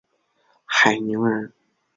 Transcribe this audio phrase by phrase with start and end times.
[0.65, 1.53] 海宁人。